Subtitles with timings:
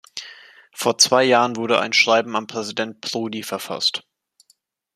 [0.71, 4.01] Vor zwei Jahren wurde ein Schreiben an Präsident Prodi verfasst.